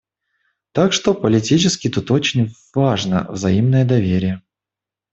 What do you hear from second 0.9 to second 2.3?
что политически тут